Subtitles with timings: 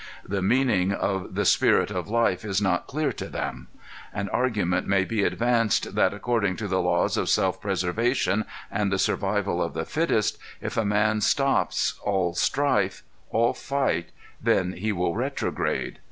[0.27, 3.67] The meaning of the spirit of life is not clear to them.
[4.11, 8.97] An argument may be advanced that, according to the laws of self preservation and the
[8.97, 14.09] survival of the fittest, if a man stops all strife, all fight,
[14.41, 15.99] then he will retrograde.